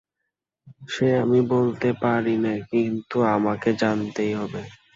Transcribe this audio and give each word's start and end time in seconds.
সে 0.89 1.07
আমি 1.23 1.39
বলতে 1.53 1.89
পারি 2.01 2.35
নে, 2.37 2.53
কিন্তু 2.71 3.17
আমাকে 3.35 3.69
জানতেই 3.81 4.31
হবে। 4.35 4.61